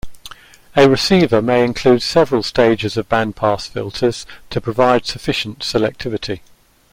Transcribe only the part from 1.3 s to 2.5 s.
may include several